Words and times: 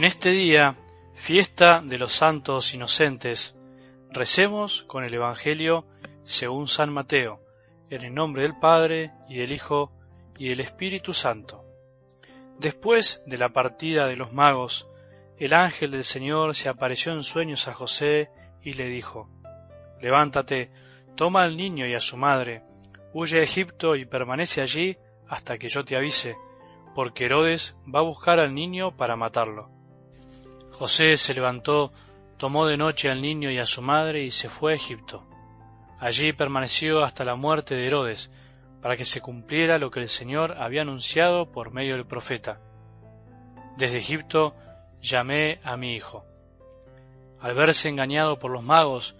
En 0.00 0.04
este 0.04 0.30
día, 0.30 0.76
fiesta 1.12 1.82
de 1.84 1.98
los 1.98 2.12
santos 2.12 2.72
inocentes, 2.72 3.54
recemos 4.10 4.82
con 4.84 5.04
el 5.04 5.12
Evangelio 5.12 5.84
según 6.22 6.68
San 6.68 6.90
Mateo, 6.90 7.42
en 7.90 8.04
el 8.04 8.14
nombre 8.14 8.44
del 8.44 8.58
Padre 8.58 9.12
y 9.28 9.36
del 9.36 9.52
Hijo 9.52 9.92
y 10.38 10.48
del 10.48 10.60
Espíritu 10.60 11.12
Santo. 11.12 11.66
Después 12.58 13.22
de 13.26 13.36
la 13.36 13.50
partida 13.50 14.06
de 14.06 14.16
los 14.16 14.32
magos, 14.32 14.88
el 15.36 15.52
ángel 15.52 15.90
del 15.90 16.04
Señor 16.04 16.54
se 16.54 16.70
apareció 16.70 17.12
en 17.12 17.22
sueños 17.22 17.68
a 17.68 17.74
José 17.74 18.30
y 18.62 18.72
le 18.72 18.86
dijo, 18.86 19.28
Levántate, 20.00 20.70
toma 21.14 21.42
al 21.42 21.58
niño 21.58 21.86
y 21.86 21.92
a 21.92 22.00
su 22.00 22.16
madre, 22.16 22.62
huye 23.12 23.40
a 23.40 23.42
Egipto 23.42 23.96
y 23.96 24.06
permanece 24.06 24.62
allí 24.62 24.96
hasta 25.28 25.58
que 25.58 25.68
yo 25.68 25.84
te 25.84 25.94
avise, 25.94 26.38
porque 26.94 27.26
Herodes 27.26 27.76
va 27.94 27.98
a 27.98 28.04
buscar 28.04 28.40
al 28.40 28.54
niño 28.54 28.96
para 28.96 29.14
matarlo. 29.14 29.78
José 30.80 31.18
se 31.18 31.34
levantó, 31.34 31.92
tomó 32.38 32.64
de 32.64 32.78
noche 32.78 33.10
al 33.10 33.20
niño 33.20 33.50
y 33.50 33.58
a 33.58 33.66
su 33.66 33.82
madre 33.82 34.22
y 34.22 34.30
se 34.30 34.48
fue 34.48 34.72
a 34.72 34.76
Egipto. 34.76 35.26
Allí 35.98 36.32
permaneció 36.32 37.04
hasta 37.04 37.22
la 37.22 37.34
muerte 37.34 37.74
de 37.74 37.86
Herodes, 37.86 38.32
para 38.80 38.96
que 38.96 39.04
se 39.04 39.20
cumpliera 39.20 39.76
lo 39.76 39.90
que 39.90 40.00
el 40.00 40.08
Señor 40.08 40.54
había 40.56 40.80
anunciado 40.80 41.52
por 41.52 41.70
medio 41.70 41.96
del 41.96 42.06
profeta. 42.06 42.62
Desde 43.76 43.98
Egipto 43.98 44.54
llamé 45.02 45.60
a 45.64 45.76
mi 45.76 45.92
hijo. 45.92 46.24
Al 47.42 47.54
verse 47.54 47.90
engañado 47.90 48.38
por 48.38 48.50
los 48.50 48.62
magos, 48.62 49.16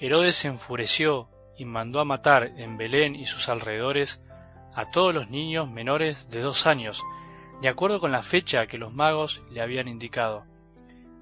Herodes 0.00 0.34
se 0.34 0.48
enfureció 0.48 1.28
y 1.56 1.64
mandó 1.64 2.00
a 2.00 2.04
matar 2.04 2.54
en 2.56 2.76
Belén 2.76 3.14
y 3.14 3.24
sus 3.26 3.48
alrededores 3.48 4.20
a 4.74 4.90
todos 4.90 5.14
los 5.14 5.30
niños 5.30 5.70
menores 5.70 6.28
de 6.28 6.40
dos 6.40 6.66
años, 6.66 7.04
de 7.62 7.68
acuerdo 7.68 8.00
con 8.00 8.10
la 8.10 8.22
fecha 8.22 8.66
que 8.66 8.78
los 8.78 8.92
magos 8.92 9.44
le 9.52 9.60
habían 9.60 9.86
indicado. 9.86 10.52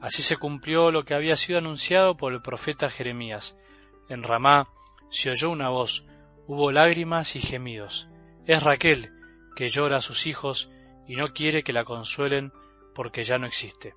Así 0.02 0.20
se 0.20 0.36
cumplió 0.36 0.90
lo 0.90 1.04
que 1.04 1.14
había 1.14 1.36
sido 1.36 1.60
anunciado 1.60 2.16
por 2.16 2.32
el 2.32 2.42
profeta 2.42 2.90
Jeremías. 2.90 3.56
En 4.08 4.24
Ramá 4.24 4.68
se 5.10 5.30
oyó 5.30 5.48
una 5.48 5.68
voz, 5.68 6.04
hubo 6.48 6.72
lágrimas 6.72 7.36
y 7.36 7.40
gemidos. 7.40 8.08
Es 8.44 8.64
Raquel, 8.64 9.12
que 9.54 9.68
llora 9.68 9.98
a 9.98 10.00
sus 10.00 10.26
hijos 10.26 10.72
y 11.06 11.14
no 11.14 11.32
quiere 11.32 11.62
que 11.62 11.72
la 11.72 11.84
consuelen 11.84 12.52
porque 12.96 13.22
ya 13.22 13.38
no 13.38 13.46
existe. 13.46 13.94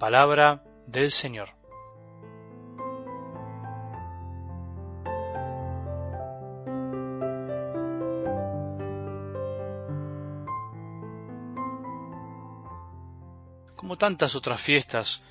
Palabra 0.00 0.64
del 0.86 1.10
Señor. 1.10 1.57
Como 13.88 13.96
tantas 13.96 14.36
otras 14.36 14.60
fiestas 14.60 15.22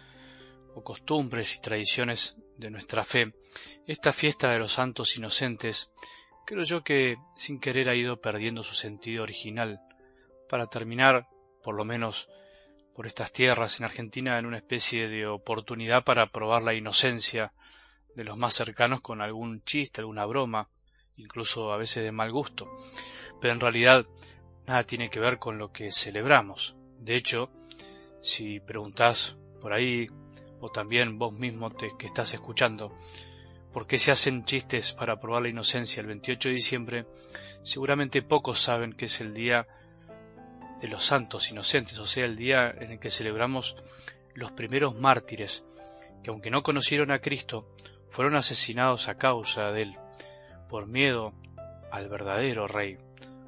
o 0.73 0.83
costumbres 0.83 1.55
y 1.55 1.61
tradiciones 1.61 2.37
de 2.57 2.71
nuestra 2.71 3.03
fe, 3.03 3.35
esta 3.85 4.11
fiesta 4.11 4.49
de 4.49 4.57
los 4.57 4.71
santos 4.71 5.15
inocentes 5.15 5.91
creo 6.43 6.63
yo 6.63 6.83
que 6.83 7.17
sin 7.35 7.59
querer 7.59 7.87
ha 7.87 7.95
ido 7.95 8.19
perdiendo 8.19 8.63
su 8.63 8.73
sentido 8.73 9.21
original, 9.21 9.79
para 10.49 10.65
terminar, 10.65 11.27
por 11.61 11.75
lo 11.75 11.85
menos 11.85 12.29
por 12.95 13.05
estas 13.05 13.31
tierras 13.31 13.79
en 13.79 13.85
Argentina, 13.85 14.39
en 14.39 14.47
una 14.47 14.57
especie 14.57 15.07
de 15.07 15.27
oportunidad 15.27 16.03
para 16.03 16.31
probar 16.31 16.63
la 16.63 16.73
inocencia 16.73 17.53
de 18.15 18.23
los 18.23 18.37
más 18.37 18.55
cercanos 18.55 19.01
con 19.01 19.21
algún 19.21 19.61
chiste, 19.65 20.01
alguna 20.01 20.25
broma, 20.25 20.67
incluso 21.15 21.71
a 21.71 21.77
veces 21.77 22.03
de 22.03 22.11
mal 22.11 22.31
gusto. 22.31 22.67
Pero 23.39 23.53
en 23.53 23.59
realidad 23.59 24.07
nada 24.65 24.83
tiene 24.83 25.11
que 25.11 25.19
ver 25.19 25.37
con 25.37 25.59
lo 25.59 25.71
que 25.71 25.91
celebramos. 25.91 26.75
De 26.97 27.15
hecho, 27.15 27.51
si 28.21 28.59
preguntás 28.59 29.37
por 29.61 29.73
ahí, 29.73 30.07
o 30.59 30.69
también 30.69 31.17
vos 31.17 31.33
mismo 31.33 31.69
te, 31.69 31.91
que 31.97 32.07
estás 32.07 32.33
escuchando, 32.33 32.95
por 33.71 33.87
qué 33.87 33.97
se 33.97 34.11
hacen 34.11 34.45
chistes 34.45 34.93
para 34.93 35.19
probar 35.19 35.43
la 35.43 35.49
inocencia 35.49 36.01
el 36.01 36.07
28 36.07 36.49
de 36.49 36.55
diciembre, 36.55 37.05
seguramente 37.63 38.21
pocos 38.21 38.59
saben 38.59 38.93
que 38.93 39.05
es 39.05 39.21
el 39.21 39.33
día 39.33 39.67
de 40.81 40.87
los 40.87 41.03
santos 41.03 41.51
inocentes, 41.51 41.97
o 41.99 42.05
sea, 42.05 42.25
el 42.25 42.35
día 42.35 42.69
en 42.69 42.91
el 42.91 42.99
que 42.99 43.09
celebramos 43.09 43.75
los 44.33 44.51
primeros 44.51 44.95
mártires, 44.95 45.63
que 46.23 46.29
aunque 46.29 46.51
no 46.51 46.63
conocieron 46.63 47.11
a 47.11 47.19
Cristo, 47.19 47.67
fueron 48.09 48.35
asesinados 48.35 49.09
a 49.09 49.17
causa 49.17 49.71
de 49.71 49.83
él, 49.83 49.97
por 50.69 50.87
miedo 50.87 51.33
al 51.91 52.09
verdadero 52.09 52.67
rey, 52.67 52.97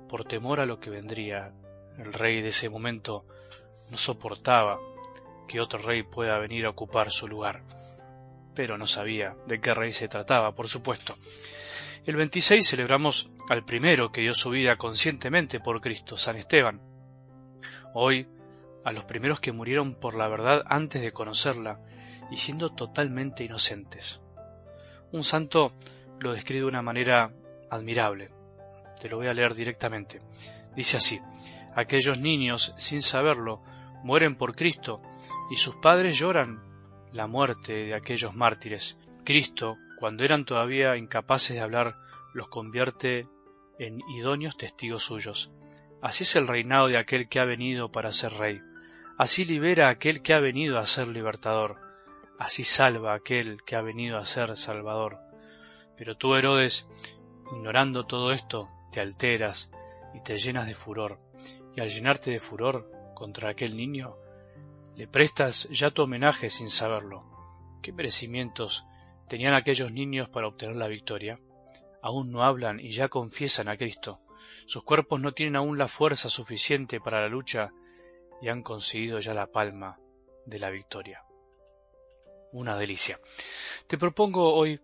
por 0.07 0.25
temor 0.25 0.59
a 0.59 0.65
lo 0.65 0.79
que 0.79 0.89
vendría. 0.89 1.53
El 1.97 2.13
rey 2.13 2.41
de 2.41 2.47
ese 2.49 2.69
momento 2.69 3.25
no 3.89 3.97
soportaba 3.97 4.79
que 5.47 5.59
otro 5.59 5.79
rey 5.79 6.03
pueda 6.03 6.37
venir 6.37 6.65
a 6.65 6.69
ocupar 6.69 7.11
su 7.11 7.27
lugar. 7.27 7.63
Pero 8.53 8.77
no 8.77 8.87
sabía 8.87 9.35
de 9.47 9.59
qué 9.59 9.73
rey 9.73 9.91
se 9.91 10.07
trataba, 10.07 10.53
por 10.53 10.67
supuesto. 10.67 11.15
El 12.05 12.15
26 12.15 12.67
celebramos 12.67 13.29
al 13.49 13.65
primero 13.65 14.11
que 14.11 14.21
dio 14.21 14.33
su 14.33 14.51
vida 14.51 14.77
conscientemente 14.77 15.59
por 15.59 15.81
Cristo, 15.81 16.17
San 16.17 16.37
Esteban. 16.37 16.81
Hoy, 17.93 18.27
a 18.85 18.91
los 18.91 19.05
primeros 19.05 19.39
que 19.39 19.51
murieron 19.51 19.93
por 19.93 20.15
la 20.15 20.27
verdad 20.27 20.63
antes 20.67 21.01
de 21.01 21.11
conocerla 21.11 21.79
y 22.31 22.37
siendo 22.37 22.69
totalmente 22.69 23.43
inocentes. 23.43 24.21
Un 25.11 25.23
santo 25.23 25.73
lo 26.19 26.33
describe 26.33 26.61
de 26.61 26.67
una 26.67 26.81
manera 26.81 27.31
admirable. 27.69 28.29
Te 28.99 29.09
lo 29.09 29.17
voy 29.17 29.27
a 29.27 29.33
leer 29.33 29.55
directamente. 29.55 30.21
Dice 30.75 30.97
así, 30.97 31.19
aquellos 31.75 32.19
niños, 32.19 32.73
sin 32.77 33.01
saberlo, 33.01 33.61
mueren 34.03 34.35
por 34.35 34.55
Cristo 34.55 35.01
y 35.49 35.55
sus 35.55 35.75
padres 35.75 36.17
lloran 36.17 36.61
la 37.11 37.27
muerte 37.27 37.73
de 37.73 37.95
aquellos 37.95 38.35
mártires. 38.35 38.97
Cristo, 39.23 39.77
cuando 39.97 40.23
eran 40.23 40.45
todavía 40.45 40.95
incapaces 40.97 41.55
de 41.55 41.61
hablar, 41.61 41.95
los 42.33 42.47
convierte 42.47 43.27
en 43.79 44.01
idóneos 44.09 44.57
testigos 44.57 45.03
suyos. 45.03 45.51
Así 46.01 46.23
es 46.23 46.35
el 46.35 46.47
reinado 46.47 46.87
de 46.87 46.97
aquel 46.97 47.27
que 47.27 47.39
ha 47.39 47.45
venido 47.45 47.91
para 47.91 48.11
ser 48.11 48.33
rey. 48.33 48.61
Así 49.17 49.43
libera 49.43 49.87
a 49.87 49.91
aquel 49.91 50.21
que 50.21 50.33
ha 50.33 50.39
venido 50.39 50.77
a 50.77 50.85
ser 50.85 51.07
libertador. 51.07 51.77
Así 52.37 52.63
salva 52.63 53.11
a 53.11 53.15
aquel 53.15 53.63
que 53.65 53.75
ha 53.75 53.81
venido 53.81 54.17
a 54.17 54.25
ser 54.25 54.55
salvador. 54.55 55.17
Pero 55.97 56.15
tú, 56.15 56.35
Herodes, 56.35 56.87
ignorando 57.51 58.05
todo 58.05 58.31
esto, 58.31 58.69
te 58.91 59.01
alteras 59.01 59.71
y 60.13 60.21
te 60.21 60.37
llenas 60.37 60.67
de 60.67 60.73
furor. 60.73 61.19
Y 61.75 61.81
al 61.81 61.89
llenarte 61.89 62.31
de 62.31 62.39
furor, 62.39 62.89
contra 63.19 63.49
aquel 63.49 63.75
niño, 63.75 64.15
le 64.95 65.05
prestas 65.05 65.67
ya 65.69 65.91
tu 65.91 66.03
homenaje 66.03 66.49
sin 66.49 66.69
saberlo. 66.69 67.25
¿Qué 67.81 67.91
merecimientos 67.91 68.85
tenían 69.27 69.53
aquellos 69.53 69.91
niños 69.91 70.29
para 70.29 70.47
obtener 70.47 70.77
la 70.77 70.87
victoria? 70.87 71.37
Aún 72.01 72.31
no 72.31 72.43
hablan 72.43 72.79
y 72.79 72.91
ya 72.91 73.09
confiesan 73.09 73.67
a 73.67 73.77
Cristo. 73.77 74.21
Sus 74.65 74.83
cuerpos 74.83 75.19
no 75.19 75.33
tienen 75.33 75.57
aún 75.57 75.77
la 75.77 75.89
fuerza 75.89 76.29
suficiente 76.29 77.01
para 77.01 77.21
la 77.21 77.27
lucha 77.27 77.71
y 78.41 78.47
han 78.47 78.63
conseguido 78.63 79.19
ya 79.19 79.33
la 79.33 79.47
palma 79.47 79.99
de 80.45 80.59
la 80.59 80.69
victoria. 80.69 81.23
Una 82.53 82.77
delicia. 82.77 83.19
Te 83.87 83.97
propongo 83.97 84.53
hoy 84.55 84.79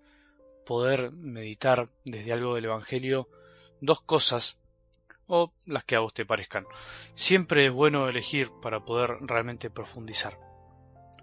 poder 0.66 1.12
meditar 1.12 1.90
desde 2.04 2.34
algo 2.34 2.56
del 2.56 2.66
Evangelio 2.66 3.30
dos 3.80 4.02
cosas 4.02 4.60
o 5.28 5.52
las 5.66 5.84
que 5.84 5.96
a 5.96 6.00
vos 6.00 6.14
te 6.14 6.26
parezcan. 6.26 6.66
Siempre 7.14 7.66
es 7.66 7.72
bueno 7.72 8.08
elegir 8.08 8.52
para 8.62 8.86
poder 8.86 9.18
realmente 9.22 9.70
profundizar. 9.70 10.38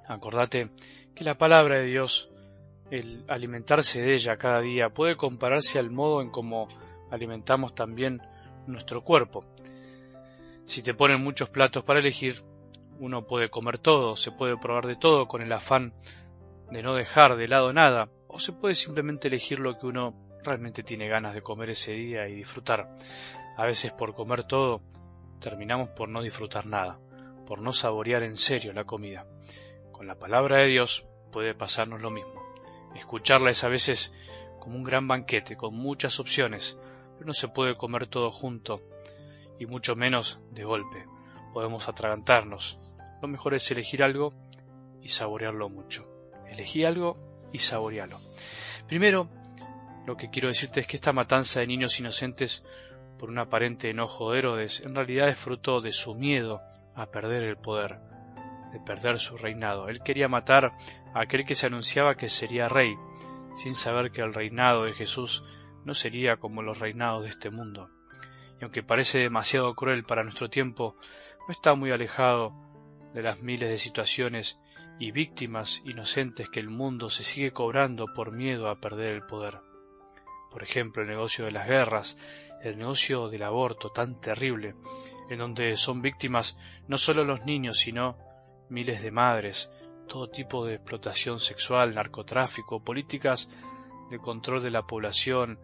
Acordate 0.07 0.71
que 1.15 1.25
la 1.25 1.39
palabra 1.39 1.79
de 1.79 1.87
Dios, 1.87 2.31
el 2.91 3.25
alimentarse 3.29 4.03
de 4.03 4.15
ella 4.15 4.37
cada 4.37 4.61
día, 4.61 4.91
puede 4.91 5.17
compararse 5.17 5.79
al 5.79 5.91
modo 5.91 6.21
en 6.23 6.31
cómo 6.31 6.69
alimentamos 7.11 7.75
también 7.75 8.21
nuestro 8.67 9.03
cuerpo. 9.03 9.45
Si 10.67 10.83
te 10.83 10.95
ponen 10.95 11.23
muchos 11.23 11.51
platos 11.51 11.85
para 11.85 12.01
elegir, 12.01 12.43
uno 12.99 13.27
puede 13.27 13.51
comer 13.51 13.79
todo, 13.79 14.17
se 14.17 14.31
puede 14.31 14.57
probar 14.57 14.87
de 14.87 14.97
todo 14.97 15.27
con 15.27 15.43
el 15.43 15.53
afán 15.53 15.93
de 16.71 16.83
no 16.83 16.95
dejar 16.95 17.37
de 17.37 17.49
lado 17.49 17.73
nada, 17.73 18.09
o 18.29 18.39
se 18.39 18.53
puede 18.53 18.75
simplemente 18.75 19.29
elegir 19.29 19.59
lo 19.59 19.79
que 19.79 19.87
uno 19.87 20.15
realmente 20.43 20.83
tiene 20.83 21.07
ganas 21.07 21.35
de 21.35 21.43
comer 21.43 21.71
ese 21.71 21.93
día 21.93 22.29
y 22.29 22.35
disfrutar. 22.35 22.89
A 23.57 23.67
veces 23.67 23.93
por 23.93 24.15
comer 24.15 24.45
todo 24.45 24.83
terminamos 25.41 25.91
por 25.91 26.09
no 26.09 26.23
disfrutar 26.23 26.67
nada, 26.67 26.99
por 27.47 27.61
no 27.61 27.73
saborear 27.73 28.23
en 28.23 28.37
serio 28.37 28.73
la 28.73 28.85
comida. 28.85 29.27
Con 29.93 30.07
la 30.07 30.19
palabra 30.19 30.59
de 30.59 30.69
Dios 30.69 31.07
puede 31.31 31.55
pasarnos 31.55 32.01
lo 32.01 32.11
mismo. 32.11 32.43
Escucharla 32.95 33.51
es 33.51 33.65
a 33.65 33.69
veces 33.69 34.13
como 34.61 34.77
un 34.77 34.85
gran 34.85 35.09
banquete, 35.09 35.57
con 35.57 35.75
muchas 35.75 36.21
opciones, 36.21 36.79
pero 37.15 37.27
no 37.27 37.33
se 37.33 37.49
puede 37.49 37.75
comer 37.75 38.07
todo 38.07 38.31
junto, 38.31 38.81
y 39.59 39.67
mucho 39.67 39.97
menos 39.97 40.41
de 40.51 40.65
golpe. 40.65 41.07
Podemos 41.53 41.89
atragantarnos. 41.89 42.79
Lo 43.21 43.29
mejor 43.29 43.55
es 43.55 43.71
elegir 43.71 44.03
algo 44.03 44.33
y 45.03 45.09
saborearlo 45.09 45.69
mucho. 45.69 46.09
Elegí 46.49 46.85
algo 46.85 47.19
y 47.53 47.59
saborealo. 47.59 48.19
Primero, 48.87 49.29
lo 50.07 50.17
que 50.17 50.31
quiero 50.31 50.49
decirte 50.49 50.81
es 50.81 50.87
que 50.87 50.97
esta 50.97 51.13
matanza 51.13 51.61
de 51.61 51.67
niños 51.67 51.99
inocentes 52.01 52.65
por 53.23 53.31
un 53.31 53.39
aparente 53.39 53.89
enojo 53.89 54.33
de 54.33 54.41
Herodes, 54.41 54.81
en 54.81 54.97
realidad 54.97 55.29
es 55.29 55.47
de 55.81 55.93
su 55.93 56.17
miedo 56.17 56.61
a 56.97 57.07
perder 57.07 57.45
el 57.45 57.57
poder. 57.57 58.01
de 58.73 58.81
perder 58.81 59.21
su 59.21 59.37
reinado. 59.37 59.89
Él 59.89 60.03
quería 60.03 60.27
matar 60.27 60.73
a 61.15 61.21
aquel 61.21 61.47
que 61.47 61.55
se 61.55 61.69
anunciaba 61.69 62.17
que 62.17 62.29
sería 62.29 62.67
rey, 62.67 62.97
sin 63.55 63.77
saber 63.77 64.11
que 64.11 64.23
el 64.23 64.35
reinado 64.35 64.87
de 64.87 64.93
Jesús 64.95 65.45
no 65.85 65.95
sería 65.95 66.39
como 66.39 66.63
los 66.63 66.81
reinados 66.81 67.23
de 67.23 67.29
este 67.29 67.49
mundo. 67.49 67.91
Y 68.61 68.65
aunque 68.65 68.83
parece 68.83 69.21
demasiado 69.21 69.73
cruel 69.77 70.03
para 70.03 70.25
nuestro 70.25 70.51
tiempo, 70.51 70.97
no 71.47 71.53
está 71.53 71.77
muy 71.77 71.93
alejado 71.93 72.53
de 73.15 73.23
las 73.23 73.41
miles 73.41 73.71
de 73.71 73.79
situaciones 73.79 74.59
y 74.99 75.13
víctimas 75.13 75.81
inocentes 75.85 76.51
que 76.51 76.59
el 76.59 76.71
mundo 76.71 77.09
se 77.09 77.23
sigue 77.23 77.53
cobrando 77.53 78.07
por 78.13 78.33
miedo 78.33 78.69
a 78.69 78.81
perder 78.81 79.13
el 79.13 79.23
poder. 79.23 79.61
Por 80.53 80.63
ejemplo, 80.63 81.03
el 81.03 81.09
negocio 81.09 81.47
de 81.47 81.51
las 81.51 81.67
guerras, 81.67 82.19
el 82.63 82.77
negocio 82.77 83.29
del 83.29 83.43
aborto 83.43 83.91
tan 83.91 84.21
terrible, 84.21 84.75
en 85.31 85.39
donde 85.39 85.77
son 85.77 86.03
víctimas 86.03 86.59
no 86.89 86.99
solo 86.99 87.25
los 87.25 87.47
niños, 87.47 87.79
sino 87.79 88.19
miles 88.69 89.03
de 89.03 89.11
madres, 89.11 89.71
todo 90.07 90.29
tipo 90.29 90.67
de 90.67 90.75
explotación 90.75 91.39
sexual, 91.39 91.95
narcotráfico, 91.95 92.85
políticas 92.85 93.49
de 94.11 94.19
control 94.19 94.63
de 94.63 94.71
la 94.71 94.87
población 94.87 95.59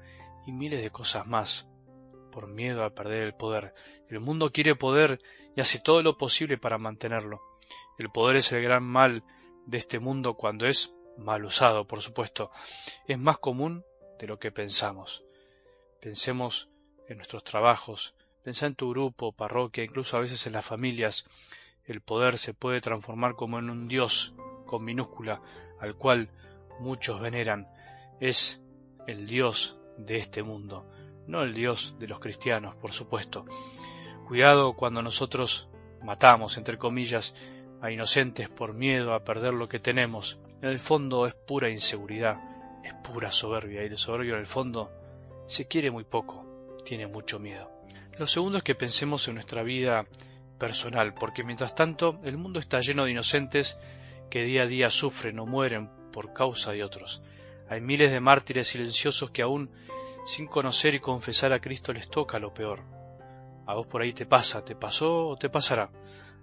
y 0.47 0.53
miles 0.53 0.83
de 0.83 0.91
cosas 0.91 1.27
más, 1.27 1.69
por 2.33 2.49
miedo 2.49 2.83
a 2.83 2.95
perder 2.95 3.25
el 3.25 3.35
poder. 3.35 3.75
El 4.09 4.21
mundo 4.21 4.51
quiere 4.53 4.75
poder 4.75 5.21
y 5.55 5.61
hace 5.61 5.81
todo 5.81 6.03
lo 6.03 6.17
posible 6.17 6.57
para 6.57 6.79
mantenerlo. 6.79 7.43
El 7.99 8.09
poder 8.09 8.37
es 8.37 8.51
el 8.53 8.63
gran 8.63 8.85
mal 8.85 9.23
de 9.67 9.77
este 9.77 9.99
mundo 9.99 10.33
cuando 10.33 10.67
es 10.67 10.95
mal 11.19 11.45
usado, 11.45 11.87
por 11.87 12.01
supuesto. 12.01 12.51
Es 13.07 13.19
más 13.19 13.37
común 13.37 13.85
de 14.19 14.27
lo 14.27 14.39
que 14.39 14.51
pensamos. 14.51 15.25
Pensemos 16.01 16.69
en 17.09 17.17
nuestros 17.17 17.45
trabajos, 17.45 18.15
pensá 18.43 18.67
en 18.67 18.75
tu 18.75 18.91
grupo, 18.91 19.33
parroquia, 19.33 19.85
incluso 19.85 20.17
a 20.17 20.21
veces 20.21 20.47
en 20.47 20.53
las 20.53 20.65
familias. 20.65 21.25
El 21.85 22.01
poder 22.01 22.39
se 22.39 22.55
puede 22.55 22.81
transformar 22.81 23.35
como 23.35 23.59
en 23.59 23.71
un 23.71 23.89
Dios 23.89 24.35
con 24.67 24.85
minúscula, 24.85 25.41
al 25.81 25.95
cual 25.95 26.31
muchos 26.81 27.21
veneran. 27.21 27.69
Es 28.21 28.61
el 29.07 29.27
Dios 29.27 29.79
de 29.97 30.19
este 30.19 30.43
mundo, 30.43 30.89
no 31.27 31.43
el 31.43 31.55
Dios 31.55 31.97
de 31.99 32.09
los 32.09 32.21
cristianos, 32.21 32.77
por 32.77 32.93
supuesto. 32.93 33.45
Cuidado 34.27 34.75
cuando 34.75 35.03
nosotros 35.03 35.69
matamos, 36.03 36.59
entre 36.59 36.79
comillas, 36.79 37.35
a 37.81 37.91
inocentes 37.91 38.49
por 38.49 38.75
miedo 38.75 39.15
a 39.15 39.25
perder 39.25 39.55
lo 39.55 39.69
que 39.69 39.79
tenemos. 39.79 40.39
En 40.61 40.69
el 40.69 40.79
fondo 40.79 41.27
es 41.27 41.35
pura 41.35 41.71
inseguridad, 41.71 42.37
es 42.89 42.95
pura 42.95 43.31
soberbia, 43.31 43.83
y 43.83 43.87
el 43.87 43.99
soberbio 43.99 44.35
en 44.35 44.41
el 44.41 44.47
fondo 44.47 44.91
se 45.47 45.67
quiere 45.67 45.91
muy 45.91 46.05
poco, 46.05 46.45
tiene 46.85 47.07
mucho 47.07 47.39
miedo. 47.39 47.71
Lo 48.19 48.27
segundo 48.27 48.59
es 48.59 48.65
que 48.65 48.75
pensemos 48.75 49.29
en 49.29 49.35
nuestra 49.35 49.63
vida 49.63 50.07
personal, 50.59 51.15
porque 51.15 51.45
mientras 51.45 51.75
tanto 51.75 52.21
el 52.25 52.37
mundo 52.37 52.59
está 52.59 52.81
lleno 52.81 53.05
de 53.05 53.13
inocentes 53.13 53.79
que 54.31 54.43
día 54.43 54.63
a 54.63 54.67
día 54.67 54.91
sufren 54.91 55.39
o 55.39 55.47
mueren 55.47 55.89
por 56.13 56.33
causa 56.33 56.73
de 56.73 56.85
otros. 56.85 57.23
Hay 57.69 57.81
miles 57.81 58.11
de 58.11 58.21
mártires 58.21 58.69
silenciosos 58.69 59.31
que 59.31 59.43
aún 59.43 59.71
sin 60.25 60.47
conocer 60.47 60.95
y 60.95 61.01
confesar 61.01 61.53
a 61.53 61.61
Cristo 61.61 61.93
les 61.93 62.09
toca 62.09 62.39
lo 62.39 62.53
peor. 62.53 62.83
A 63.67 63.75
vos 63.75 63.87
por 63.87 64.03
ahí 64.03 64.13
te 64.13 64.27
pasa, 64.27 64.65
te 64.65 64.75
pasó 64.75 65.29
o 65.29 65.37
te 65.37 65.49
pasará. 65.49 65.91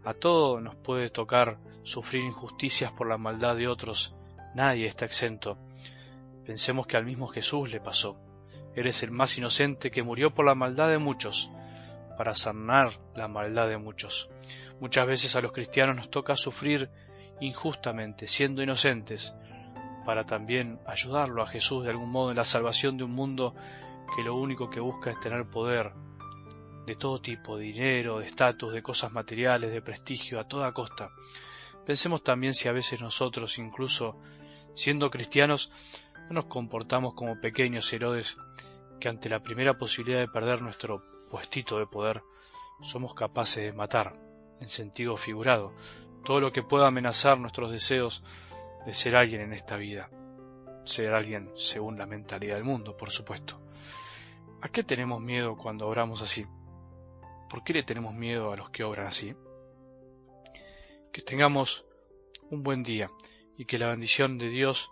A 0.03 0.13
todo 0.13 0.61
nos 0.61 0.75
puede 0.75 1.09
tocar 1.09 1.57
sufrir 1.83 2.23
injusticias 2.23 2.91
por 2.91 3.07
la 3.07 3.17
maldad 3.17 3.55
de 3.55 3.67
otros. 3.67 4.15
Nadie 4.53 4.87
está 4.87 5.05
exento. 5.05 5.57
Pensemos 6.45 6.85
que 6.87 6.97
al 6.97 7.05
mismo 7.05 7.27
Jesús 7.27 7.71
le 7.71 7.79
pasó. 7.79 8.17
Eres 8.75 9.03
el 9.03 9.11
más 9.11 9.37
inocente 9.37 9.89
que 9.89 10.03
murió 10.03 10.33
por 10.33 10.45
la 10.45 10.55
maldad 10.55 10.89
de 10.89 10.99
muchos, 10.99 11.49
para 12.17 12.35
sanar 12.35 12.91
la 13.15 13.27
maldad 13.27 13.67
de 13.67 13.77
muchos. 13.77 14.29
Muchas 14.79 15.07
veces 15.07 15.35
a 15.35 15.41
los 15.41 15.51
cristianos 15.51 15.95
nos 15.95 16.09
toca 16.09 16.35
sufrir 16.35 16.89
injustamente, 17.39 18.27
siendo 18.27 18.61
inocentes, 18.61 19.33
para 20.05 20.23
también 20.25 20.79
ayudarlo 20.85 21.41
a 21.41 21.47
Jesús 21.47 21.83
de 21.83 21.89
algún 21.89 22.11
modo 22.11 22.29
en 22.29 22.37
la 22.37 22.43
salvación 22.43 22.97
de 22.97 23.03
un 23.03 23.11
mundo 23.11 23.55
que 24.15 24.23
lo 24.23 24.35
único 24.35 24.69
que 24.69 24.79
busca 24.79 25.09
es 25.09 25.19
tener 25.19 25.49
poder 25.49 25.93
de 26.85 26.95
todo 26.95 27.19
tipo, 27.19 27.57
de 27.57 27.63
dinero, 27.63 28.19
de 28.19 28.27
estatus, 28.27 28.71
de 28.71 28.83
cosas 28.83 29.11
materiales, 29.11 29.71
de 29.71 29.81
prestigio, 29.81 30.39
a 30.39 30.47
toda 30.47 30.71
costa. 30.71 31.09
Pensemos 31.85 32.23
también 32.23 32.53
si 32.53 32.67
a 32.69 32.71
veces 32.71 33.01
nosotros, 33.01 33.57
incluso 33.57 34.17
siendo 34.75 35.09
cristianos, 35.09 35.71
no 36.27 36.35
nos 36.35 36.45
comportamos 36.45 37.13
como 37.13 37.39
pequeños 37.39 37.91
Herodes 37.93 38.37
que 38.99 39.09
ante 39.09 39.29
la 39.29 39.41
primera 39.41 39.77
posibilidad 39.77 40.19
de 40.19 40.27
perder 40.27 40.61
nuestro 40.61 41.03
puestito 41.29 41.77
de 41.79 41.87
poder, 41.87 42.23
somos 42.81 43.13
capaces 43.13 43.63
de 43.63 43.73
matar, 43.73 44.15
en 44.59 44.69
sentido 44.69 45.17
figurado, 45.17 45.73
todo 46.23 46.39
lo 46.39 46.51
que 46.51 46.63
pueda 46.63 46.87
amenazar 46.87 47.39
nuestros 47.39 47.71
deseos 47.71 48.23
de 48.85 48.93
ser 48.93 49.15
alguien 49.15 49.41
en 49.41 49.53
esta 49.53 49.75
vida, 49.75 50.09
ser 50.83 51.13
alguien 51.13 51.51
según 51.55 51.97
la 51.97 52.05
mentalidad 52.05 52.55
del 52.55 52.63
mundo, 52.63 52.95
por 52.95 53.11
supuesto. 53.11 53.59
¿A 54.61 54.69
qué 54.69 54.83
tenemos 54.83 55.21
miedo 55.21 55.55
cuando 55.55 55.87
oramos 55.87 56.21
así? 56.21 56.45
¿Por 57.49 57.63
qué 57.63 57.73
le 57.73 57.83
tenemos 57.83 58.13
miedo 58.13 58.51
a 58.51 58.55
los 58.55 58.69
que 58.69 58.83
obran 58.83 59.07
así? 59.07 59.35
Que 61.11 61.21
tengamos 61.21 61.85
un 62.49 62.63
buen 62.63 62.83
día 62.83 63.11
y 63.57 63.65
que 63.65 63.79
la 63.79 63.89
bendición 63.89 64.37
de 64.37 64.49
Dios, 64.49 64.91